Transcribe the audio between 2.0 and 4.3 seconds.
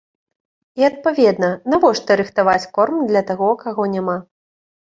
рыхтаваць корм для таго, каго няма?